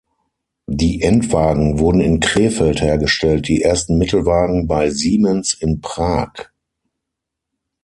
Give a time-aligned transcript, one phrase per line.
[0.65, 6.33] Die Endwagen wurden in Krefeld hergestellt, die ersten Mittelwagen bei Siemens in Prag.